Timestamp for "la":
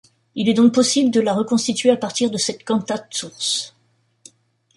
1.21-1.31